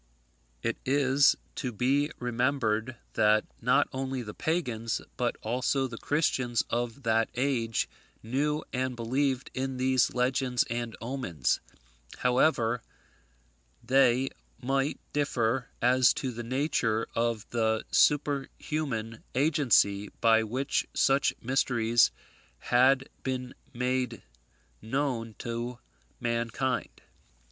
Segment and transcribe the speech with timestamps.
[0.63, 7.03] It is to be remembered that not only the pagans, but also the Christians of
[7.03, 7.87] that age,
[8.23, 11.59] knew and believed in these legends and omens,
[12.17, 12.81] however
[13.83, 14.29] they
[14.59, 22.09] might differ as to the nature of the superhuman agency by which such mysteries
[22.57, 24.23] had been made
[24.81, 25.77] known to
[26.19, 27.01] mankind.